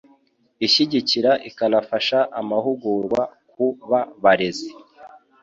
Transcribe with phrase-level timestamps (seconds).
[0.65, 4.69] ishyigikira ikanafasha amahugurwa ku ba barezi